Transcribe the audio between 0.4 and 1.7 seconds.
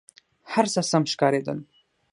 هر څه سم ښکارېدل.